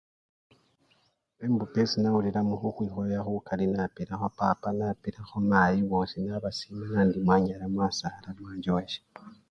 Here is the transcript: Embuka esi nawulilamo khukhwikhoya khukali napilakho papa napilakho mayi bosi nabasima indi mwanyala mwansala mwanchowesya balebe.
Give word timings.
Embuka 1.45 1.77
esi 1.83 1.97
nawulilamo 1.99 2.53
khukhwikhoya 2.61 3.19
khukali 3.27 3.65
napilakho 3.73 4.27
papa 4.39 4.67
napilakho 4.79 5.37
mayi 5.49 5.79
bosi 5.91 6.17
nabasima 6.21 6.85
indi 7.03 7.19
mwanyala 7.25 7.65
mwansala 7.73 8.27
mwanchowesya 8.39 9.01
balebe. 9.13 9.39